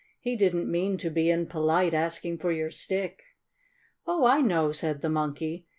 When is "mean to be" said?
0.67-1.29